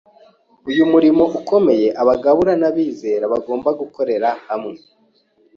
uyu 0.69 0.83
murimo 0.91 1.23
ukomeye 1.39 1.87
Abagabura 2.01 2.53
n’abizera 2.61 3.23
bagomba 3.33 3.69
gukorera 3.79 4.29
hamwe. 4.49 4.77